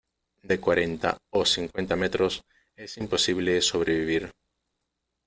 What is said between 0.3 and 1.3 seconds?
de cuarenta